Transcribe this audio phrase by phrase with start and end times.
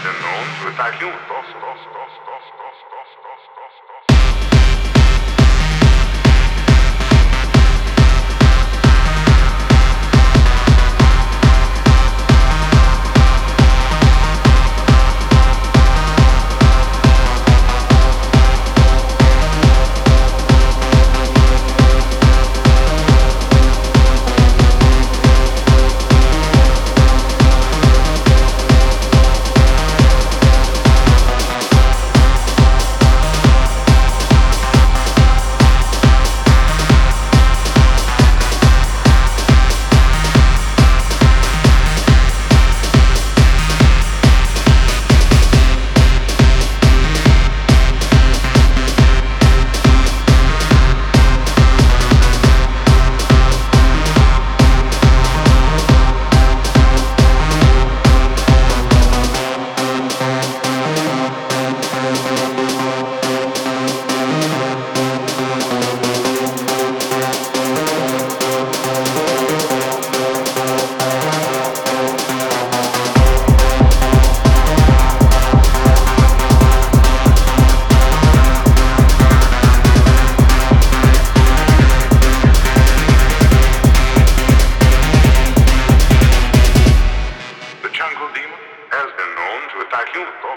[0.00, 1.91] unknown Also, you.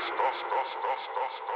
[0.06, 1.55] Cross, cross, cross, cross, cross.